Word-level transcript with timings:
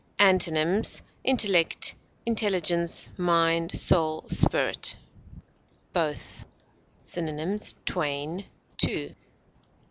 Antonyms: 0.17 1.03
intellect, 1.23 1.93
intelligence, 2.25 3.11
mind, 3.17 3.71
soul, 3.71 4.23
spirit. 4.29 4.97
BOTH. 5.93 6.43
Synonyms: 7.03 7.75
twain, 7.85 8.45
two. 8.77 9.13